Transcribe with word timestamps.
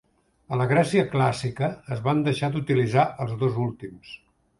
A 0.55 0.57
la 0.59 0.65
Grècia 0.69 1.01
Clàssica 1.11 1.69
es 1.97 2.01
van 2.07 2.23
deixar 2.29 2.49
d'utilitzar 2.55 3.05
els 3.27 3.37
dos 3.45 3.61
últims. 3.67 4.17